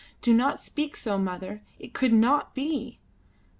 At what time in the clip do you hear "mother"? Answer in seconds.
1.19-1.61